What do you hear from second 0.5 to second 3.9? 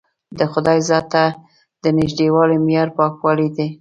خدای ذات ته د نژدېوالي معیار پاکوالی دی.